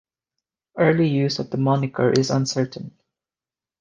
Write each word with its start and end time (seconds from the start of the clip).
Early 0.79 1.07
use 1.07 1.37
of 1.37 1.51
the 1.51 1.57
moniker 1.57 2.09
is 2.09 2.31
uncertain. 2.31 2.97